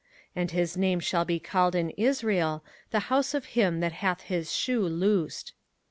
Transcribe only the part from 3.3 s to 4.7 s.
of him that hath his